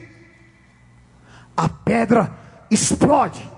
[1.56, 2.34] a pedra
[2.70, 3.50] explode,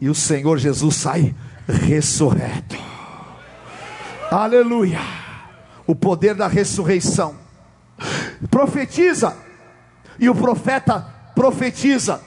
[0.00, 1.34] e o Senhor Jesus sai
[1.68, 2.93] ressurreto.
[4.34, 4.98] Aleluia!
[5.86, 7.36] O poder da ressurreição.
[8.50, 9.36] Profetiza,
[10.18, 12.20] e o profeta profetiza.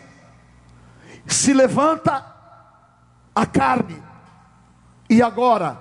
[1.25, 2.25] Se levanta
[3.35, 4.01] a carne,
[5.09, 5.77] e agora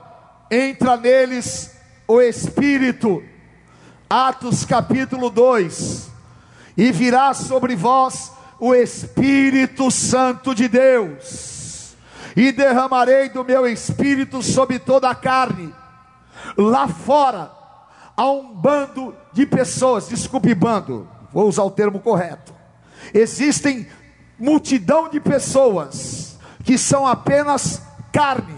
[0.51, 1.73] entra neles
[2.09, 3.23] o Espírito.
[4.11, 6.11] Atos capítulo 2:
[6.77, 11.95] E virá sobre vós o Espírito Santo de Deus,
[12.35, 15.73] e derramarei do meu Espírito sobre toda a carne.
[16.56, 17.50] Lá fora
[18.16, 22.54] há um bando de pessoas, desculpe, bando, vou usar o termo correto.
[23.12, 23.87] Existem
[24.38, 27.82] multidão de pessoas que são apenas
[28.12, 28.56] carne.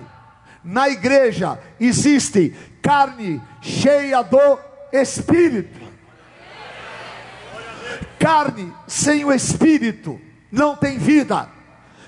[0.65, 4.59] Na igreja existe carne cheia do
[4.93, 5.89] Espírito.
[8.19, 10.21] Carne sem o Espírito
[10.51, 11.49] não tem vida.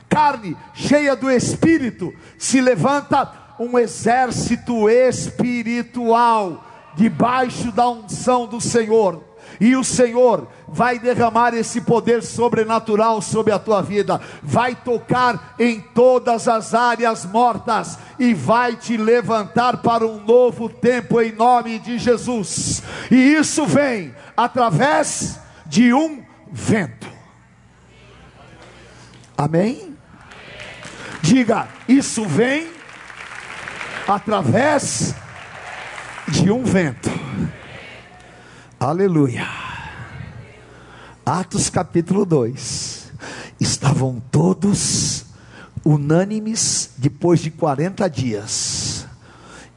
[0.08, 6.64] Carne cheia do Espírito se levanta um exército espiritual
[6.96, 9.22] debaixo da unção do Senhor.
[9.60, 15.78] E o Senhor vai derramar esse poder sobrenatural sobre a tua vida, vai tocar em
[15.80, 21.98] todas as áreas mortas e vai te levantar para um novo tempo em nome de
[21.98, 22.82] Jesus.
[23.10, 27.08] E isso vem através de um vento.
[29.36, 29.94] Amém?
[31.20, 32.79] Diga, isso vem
[34.14, 35.14] através
[36.28, 37.10] de um vento.
[38.78, 39.46] Aleluia.
[41.24, 43.12] Atos capítulo 2.
[43.60, 45.26] Estavam todos
[45.84, 49.06] unânimes depois de 40 dias.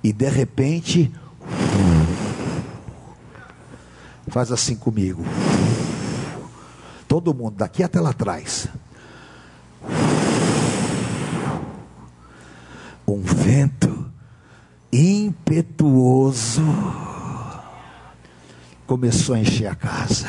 [0.04, 1.14] E de repente,
[4.30, 5.24] faz assim comigo.
[7.08, 8.68] Todo mundo, daqui até lá atrás.
[13.08, 13.83] Um vento
[16.34, 16.64] impetuoso
[18.88, 20.28] começou a encher a casa.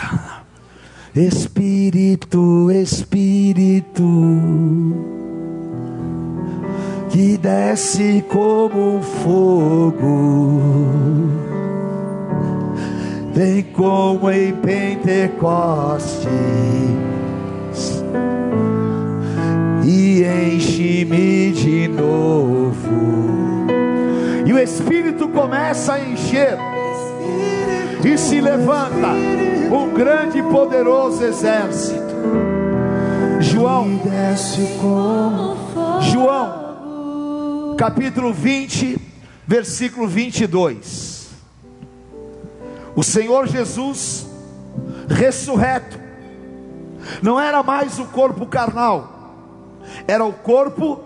[1.14, 4.02] Espírito, Espírito,
[7.08, 10.60] que desce como fogo,
[13.32, 16.28] vem como em Pentecostes
[19.84, 22.63] e enche-me de novo.
[24.64, 26.56] Espírito começa a encher
[28.02, 29.08] e se levanta
[29.70, 32.14] um grande e poderoso exército.
[33.40, 34.00] João,
[36.00, 38.98] João, capítulo 20,
[39.46, 41.28] versículo 22.
[42.96, 44.26] O Senhor Jesus,
[45.10, 46.00] ressurreto,
[47.20, 49.36] não era mais o corpo carnal,
[50.08, 51.02] era o corpo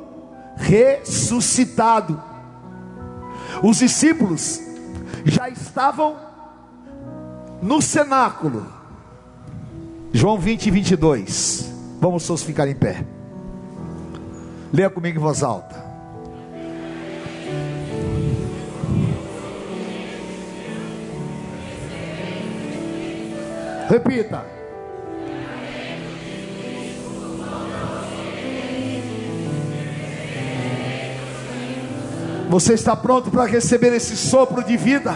[0.57, 2.27] ressuscitado.
[3.63, 4.61] Os discípulos
[5.25, 6.17] já estavam
[7.61, 8.67] no cenáculo.
[10.13, 11.73] João 20, 22.
[12.00, 13.04] Vamos todos ficar em pé.
[14.73, 15.77] Leia comigo em voz alta.
[23.88, 24.58] Repita.
[32.49, 35.15] Você está pronto para receber esse sopro de vida?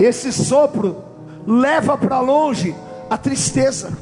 [0.00, 1.04] Esse sopro
[1.46, 2.74] leva para longe
[3.08, 3.96] a tristeza,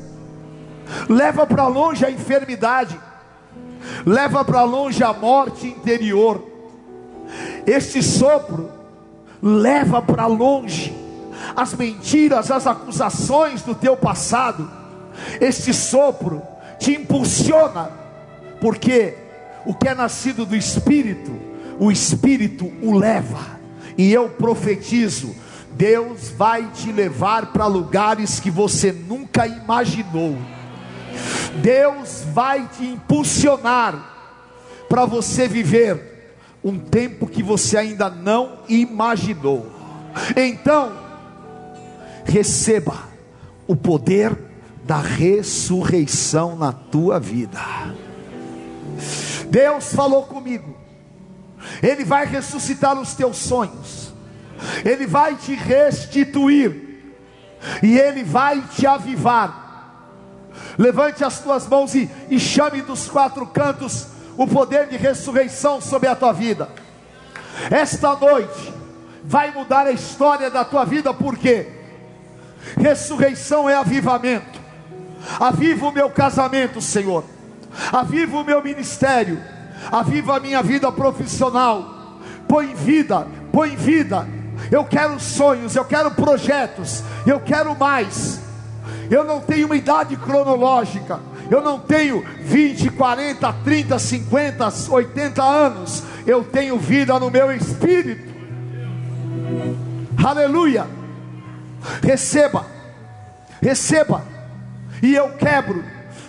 [1.08, 2.98] leva para longe a enfermidade,
[4.06, 6.42] leva para longe a morte interior.
[7.66, 8.70] Este sopro
[9.42, 10.96] leva para longe
[11.54, 14.70] as mentiras, as acusações do teu passado.
[15.38, 16.42] Este sopro
[16.78, 17.90] te impulsiona,
[18.58, 19.23] porque
[19.66, 21.32] o que é nascido do Espírito,
[21.78, 23.58] o Espírito o leva.
[23.96, 25.34] E eu profetizo:
[25.72, 30.36] Deus vai te levar para lugares que você nunca imaginou.
[31.62, 34.12] Deus vai te impulsionar
[34.88, 39.70] para você viver um tempo que você ainda não imaginou.
[40.36, 40.92] Então,
[42.24, 43.04] receba
[43.66, 44.36] o poder
[44.84, 47.60] da ressurreição na tua vida.
[49.48, 50.76] Deus falou comigo,
[51.82, 54.12] Ele vai ressuscitar os teus sonhos,
[54.84, 57.14] Ele vai te restituir,
[57.82, 59.62] e Ele vai te avivar.
[60.78, 66.08] Levante as tuas mãos e, e chame dos quatro cantos o poder de ressurreição sobre
[66.08, 66.68] a tua vida.
[67.70, 68.72] Esta noite
[69.22, 71.68] vai mudar a história da tua vida, porque
[72.76, 74.60] ressurreição é avivamento.
[75.38, 77.24] Aviva o meu casamento, Senhor.
[77.92, 79.40] Aviva o meu ministério.
[79.90, 82.18] Aviva a minha vida profissional.
[82.48, 84.26] Põe vida, põe vida.
[84.70, 88.40] Eu quero sonhos, eu quero projetos, eu quero mais.
[89.10, 91.20] Eu não tenho uma idade cronológica.
[91.50, 96.02] Eu não tenho 20, 40, 30, 50, 80 anos.
[96.26, 98.32] Eu tenho vida no meu espírito.
[100.24, 100.86] Aleluia.
[102.02, 102.66] Receba.
[103.60, 104.24] Receba.
[105.02, 105.84] E eu quebro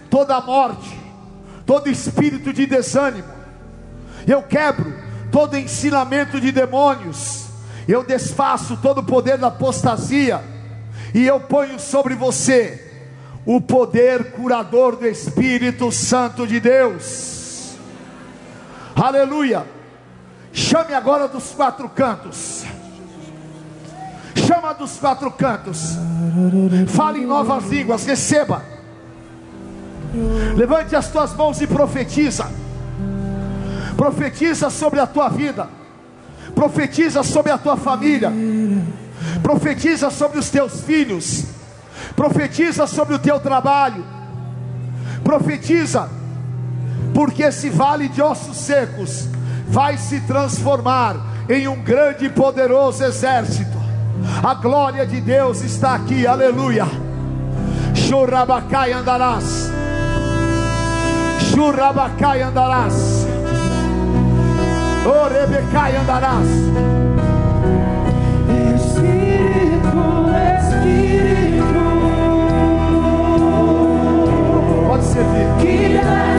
[0.10, 0.98] toda morte,
[1.66, 3.28] todo espírito de desânimo.
[4.28, 4.94] Eu quebro
[5.32, 7.46] todo ensinamento de demônios.
[7.88, 10.42] Eu desfaço todo o poder da apostasia
[11.14, 12.82] e eu ponho sobre você
[13.46, 17.76] o poder curador do Espírito Santo de Deus.
[18.96, 19.66] Aleluia.
[20.52, 22.66] Chame agora dos quatro cantos.
[24.36, 25.96] Chama dos quatro cantos.
[26.88, 28.06] Fale em novas línguas.
[28.06, 28.75] Receba.
[30.56, 32.48] Levante as tuas mãos e profetiza.
[33.96, 35.68] Profetiza sobre a tua vida.
[36.54, 38.32] Profetiza sobre a tua família
[39.42, 41.46] profetiza sobre os teus filhos,
[42.16, 44.04] profetiza sobre o teu trabalho,
[45.24, 46.10] profetiza,
[47.14, 49.28] porque esse vale de ossos secos
[49.68, 51.16] vai se transformar
[51.50, 53.76] em um grande e poderoso exército.
[54.44, 56.86] A glória de Deus está aqui, aleluia.
[57.94, 59.65] Churabacai andarás,
[61.56, 63.26] Churabacai andarás,
[65.06, 66.48] Orebecai andarás.
[74.86, 75.48] Pode servir.
[75.62, 76.35] Que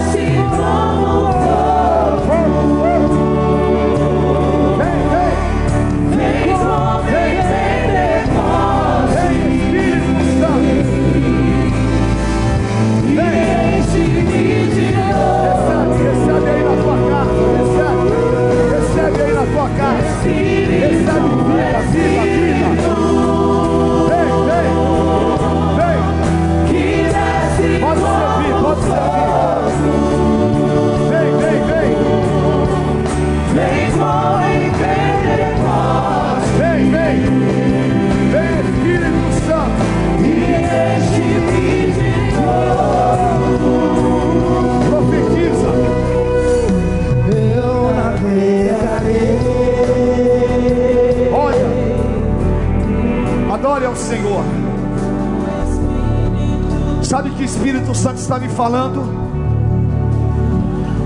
[57.36, 59.04] que o Espírito Santo está me falando?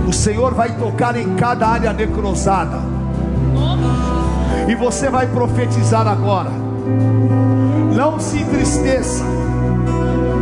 [0.09, 2.79] O Senhor vai tocar em cada área necrosada.
[4.69, 6.51] E você vai profetizar agora.
[7.95, 9.25] Não se entristeça.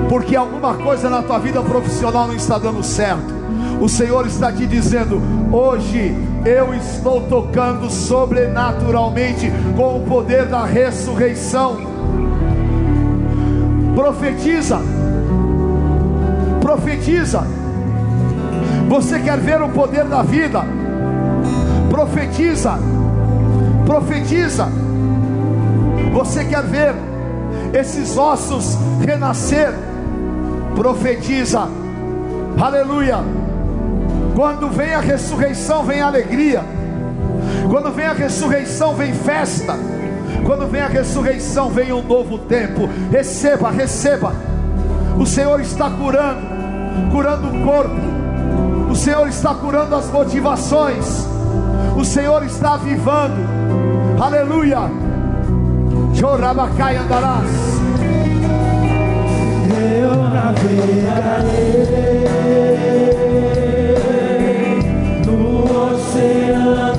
[0.09, 3.35] Porque alguma coisa na tua vida profissional não está dando certo.
[3.81, 5.21] O Senhor está te dizendo:
[5.53, 6.15] hoje
[6.45, 11.77] eu estou tocando sobrenaturalmente com o poder da ressurreição.
[13.95, 14.81] Profetiza,
[16.69, 17.47] profetiza.
[18.91, 20.63] Você quer ver o poder da vida?
[21.89, 22.75] Profetiza,
[23.87, 24.69] profetiza.
[26.13, 26.95] Você quer ver
[27.73, 29.73] esses ossos renascer?
[30.77, 31.69] Profetiza,
[32.61, 33.21] aleluia.
[34.37, 36.63] Quando vem a ressurreição, vem alegria.
[37.71, 39.75] Quando vem a ressurreição, vem festa.
[40.45, 42.87] Quando vem a ressurreição, vem um novo tempo.
[43.11, 44.35] Receba, receba.
[45.19, 46.48] O Senhor está curando,
[47.11, 47.97] curando o corpo,
[48.91, 51.27] O Senhor está curando as motivações.
[51.97, 53.37] O Senhor está avivando.
[54.19, 54.91] Aleluia.
[56.15, 57.51] Chorabacai andarás.
[59.71, 61.79] Eu navegarei
[65.27, 66.98] no oceano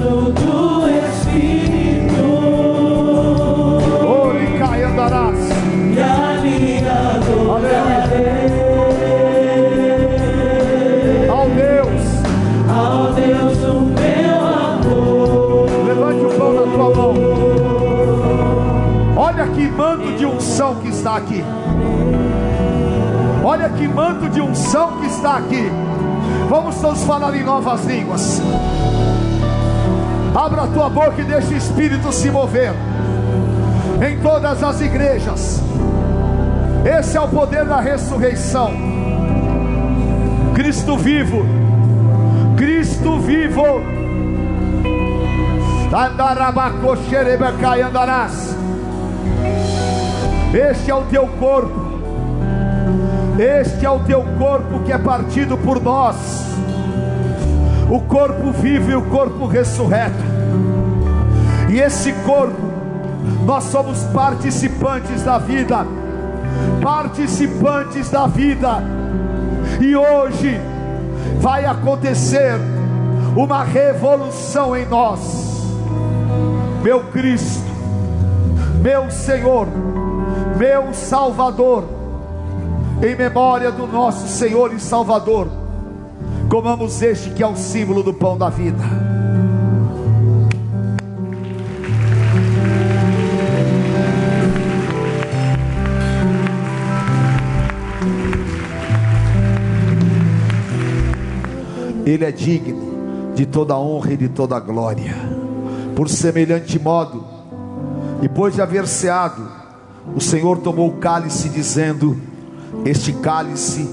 [19.69, 21.43] manto de unção que está aqui.
[23.43, 25.71] Olha que manto de unção que está aqui.
[26.49, 28.41] Vamos todos falar em novas línguas.
[30.35, 32.73] Abra a tua boca e deixa o Espírito se mover.
[34.07, 35.61] Em todas as igrejas.
[36.85, 38.71] Esse é o poder da ressurreição.
[40.53, 41.45] Cristo vivo.
[42.55, 43.63] Cristo vivo.
[45.93, 48.48] Andarabacoxerebecai andarás.
[50.53, 51.89] Este é o teu corpo.
[53.37, 56.15] Este é o teu corpo que é partido por nós.
[57.89, 60.23] O corpo vivo e o corpo ressurreto.
[61.69, 62.59] E esse corpo,
[63.45, 65.85] nós somos participantes da vida.
[66.81, 68.81] Participantes da vida.
[69.79, 70.59] E hoje
[71.39, 72.55] vai acontecer
[73.35, 75.19] uma revolução em nós.
[76.81, 77.69] Meu Cristo,
[78.81, 79.67] meu Senhor,
[80.59, 81.85] meu Salvador,
[83.01, 85.47] em memória do nosso Senhor e Salvador,
[86.49, 88.83] comamos este que é o símbolo do pão da vida.
[102.05, 105.15] Ele é digno de toda honra e de toda glória.
[105.95, 107.23] Por semelhante modo,
[108.19, 109.58] depois de haver ceado,
[110.15, 112.17] o Senhor tomou o cálice, dizendo:
[112.85, 113.87] Este cálice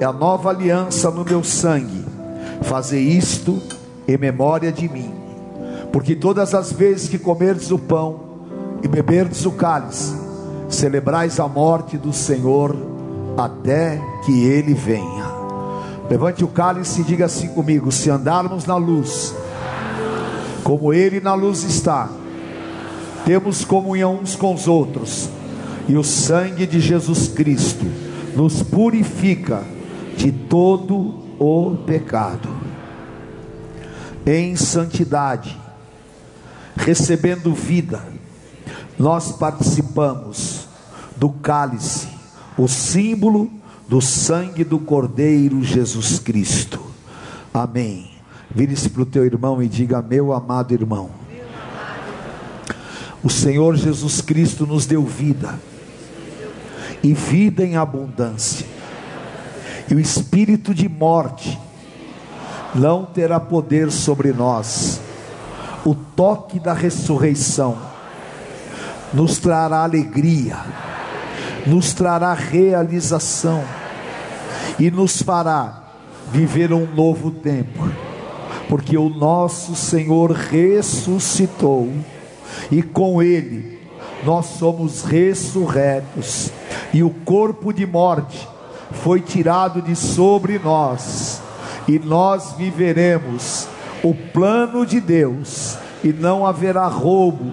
[0.00, 2.04] é a nova aliança no meu sangue.
[2.62, 3.60] Fazer isto
[4.06, 5.12] em memória de mim.
[5.92, 8.20] Porque todas as vezes que comerdes o pão
[8.82, 10.14] e beberdes o cálice,
[10.68, 12.74] celebrais a morte do Senhor
[13.36, 15.30] até que ele venha.
[16.08, 19.34] Levante o cálice e diga assim comigo: se andarmos na luz,
[20.64, 22.08] como ele na luz está,
[23.24, 25.28] temos comunhão uns com os outros,
[25.88, 27.84] e o sangue de Jesus Cristo
[28.36, 29.64] nos purifica
[30.16, 32.48] de todo o pecado.
[34.24, 35.58] Em santidade,
[36.76, 38.02] recebendo vida,
[38.98, 40.68] nós participamos
[41.16, 42.08] do cálice,
[42.56, 43.50] o símbolo
[43.88, 46.80] do sangue do Cordeiro Jesus Cristo.
[47.52, 48.10] Amém.
[48.54, 51.10] Vire-se para o teu irmão e diga: Meu amado irmão,
[53.22, 55.58] o Senhor Jesus Cristo nos deu vida,
[57.02, 58.66] e vida em abundância,
[59.90, 61.58] e o espírito de morte
[62.74, 65.00] não terá poder sobre nós.
[65.84, 67.76] O toque da ressurreição
[69.12, 70.56] nos trará alegria,
[71.66, 73.62] nos trará realização
[74.78, 75.82] e nos fará
[76.30, 77.90] viver um novo tempo,
[78.68, 81.92] porque o nosso Senhor ressuscitou
[82.70, 83.80] e com Ele
[84.24, 86.50] nós somos ressurretos,
[86.92, 88.48] e o corpo de morte
[88.90, 91.40] foi tirado de sobre nós,
[91.88, 93.66] e nós viveremos
[94.02, 97.52] o plano de Deus, e não haverá roubo,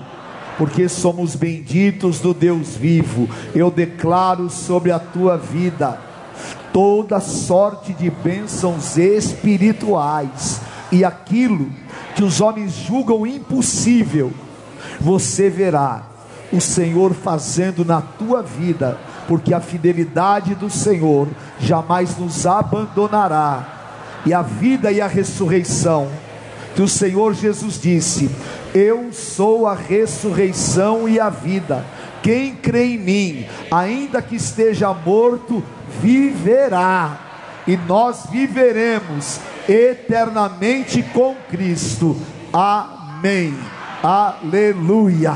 [0.57, 3.29] porque somos benditos do Deus vivo.
[3.55, 5.99] Eu declaro sobre a tua vida
[6.73, 10.61] toda sorte de bênçãos espirituais,
[10.91, 11.69] e aquilo
[12.15, 14.31] que os homens julgam impossível,
[14.99, 16.03] você verá
[16.51, 18.97] o Senhor fazendo na tua vida,
[19.29, 21.27] porque a fidelidade do Senhor
[21.59, 26.09] jamais nos abandonará, e a vida e a ressurreição,
[26.75, 28.27] que o Senhor Jesus disse:
[28.73, 31.85] Eu sou a ressurreição e a vida.
[32.23, 35.63] Quem crê em mim, ainda que esteja morto,
[36.01, 37.19] viverá,
[37.67, 42.17] e nós viveremos eternamente com Cristo.
[42.51, 43.53] Amém.
[44.01, 45.35] Aleluia.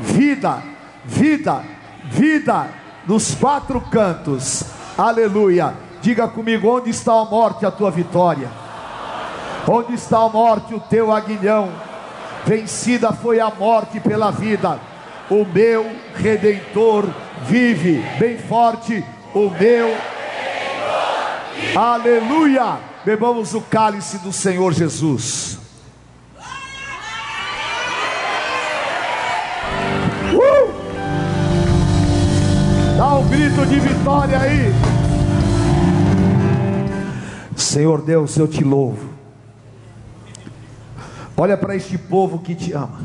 [0.00, 0.62] Vida,
[1.06, 1.62] vida,
[2.10, 2.79] vida
[3.10, 4.62] nos quatro cantos.
[4.96, 5.74] Aleluia.
[6.00, 8.48] Diga comigo: onde está a morte, a tua vitória?
[9.66, 11.70] Onde está a morte, o teu aguilhão?
[12.46, 14.78] Vencida foi a morte pela vida.
[15.28, 17.04] O meu redentor
[17.42, 17.98] vive.
[18.16, 19.04] Bem forte,
[19.34, 19.92] o meu.
[21.74, 22.78] Aleluia.
[23.04, 25.58] bebamos o cálice do Senhor Jesus.
[33.00, 34.74] Dá um grito de vitória aí.
[37.56, 39.08] Senhor Deus, eu te louvo.
[41.34, 43.00] Olha para este povo que te ama.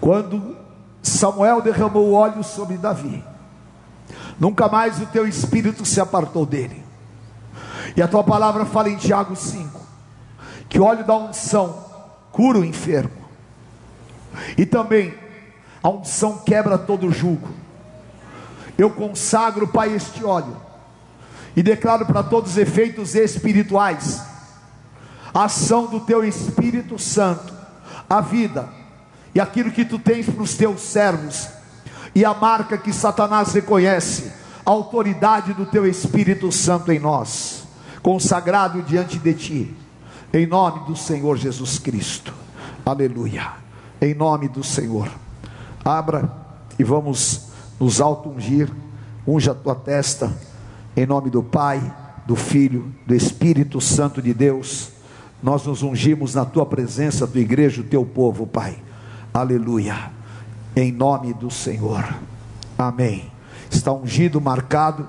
[0.00, 0.56] Quando
[1.02, 3.22] Samuel derramou óleo sobre Davi,
[4.38, 6.82] nunca mais o teu espírito se apartou dele.
[7.94, 9.78] E a tua palavra fala em Tiago 5,
[10.66, 11.76] que o óleo da unção
[12.32, 13.20] cura o enfermo.
[14.56, 15.12] E também
[15.82, 17.48] a unção quebra todo jugo.
[18.76, 20.56] Eu consagro, Pai, este óleo
[21.56, 24.22] e declaro para todos os efeitos espirituais
[25.32, 27.52] a ação do teu Espírito Santo,
[28.08, 28.68] a vida
[29.34, 31.48] e aquilo que tu tens para os teus servos,
[32.12, 34.32] e a marca que Satanás reconhece,
[34.66, 37.62] a autoridade do teu Espírito Santo em nós,
[38.02, 39.76] consagrado diante de ti,
[40.32, 42.34] em nome do Senhor Jesus Cristo.
[42.84, 43.52] Aleluia.
[44.00, 45.08] Em nome do Senhor.
[45.84, 46.30] Abra
[46.78, 48.70] e vamos nos auto-ungir.
[49.26, 50.32] Unja a tua testa,
[50.96, 51.80] em nome do Pai,
[52.26, 54.90] do Filho, do Espírito Santo de Deus.
[55.42, 58.76] Nós nos ungimos na tua presença, tua igreja, o teu povo, Pai.
[59.32, 60.10] Aleluia.
[60.76, 62.04] Em nome do Senhor.
[62.76, 63.30] Amém.
[63.70, 65.08] Está ungido, marcado,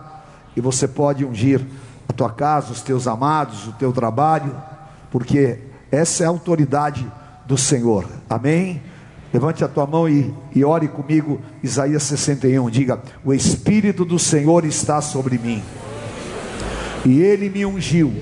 [0.56, 1.66] e você pode ungir
[2.08, 4.56] a tua casa, os teus amados, o teu trabalho,
[5.10, 5.60] porque
[5.92, 7.10] essa é a autoridade
[7.46, 8.06] do Senhor.
[8.30, 8.82] Amém?
[9.34, 12.70] Levante a tua mão e, e ore comigo, Isaías 61.
[12.70, 15.64] Diga: O Espírito do Senhor está sobre mim,
[17.06, 18.14] e ele me ungiu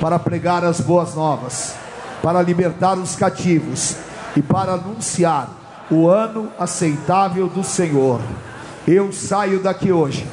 [0.00, 1.74] para pregar as boas novas,
[2.20, 3.96] para libertar os cativos
[4.36, 8.20] e para anunciar o ano aceitável do Senhor.
[8.88, 10.26] Eu saio daqui hoje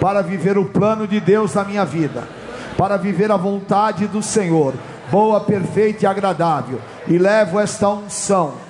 [0.00, 2.26] para viver o plano de Deus na minha vida,
[2.78, 4.74] para viver a vontade do Senhor,
[5.10, 8.63] boa, perfeita e agradável, e levo esta unção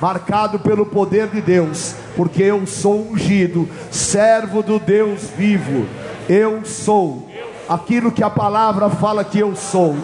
[0.00, 5.86] marcado pelo poder de Deus, porque eu sou ungido, servo do Deus vivo.
[6.28, 7.28] Eu sou
[7.68, 9.96] aquilo que a palavra fala que eu sou.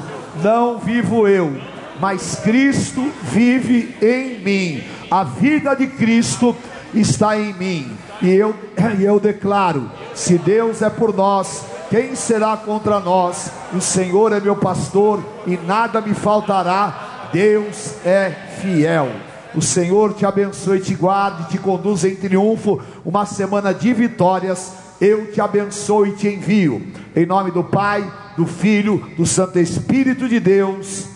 [0.43, 1.57] Não vivo eu,
[1.99, 4.85] mas Cristo vive em mim.
[5.11, 6.55] A vida de Cristo
[6.95, 7.91] está em mim.
[8.21, 8.55] E eu,
[9.01, 13.51] eu declaro: se Deus é por nós, quem será contra nós?
[13.73, 17.29] O Senhor é meu pastor e nada me faltará.
[17.33, 18.31] Deus é
[18.61, 19.09] fiel.
[19.57, 24.75] O Senhor te abençoe, te guarde, te conduza em triunfo, uma semana de vitórias.
[25.01, 26.87] Eu te abençoo e te envio.
[27.15, 31.07] Em nome do Pai, do Filho, do Santo Espírito de Deus.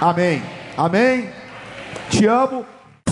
[0.00, 0.42] Amém.
[0.78, 1.28] Amém.
[2.08, 2.73] Te amo.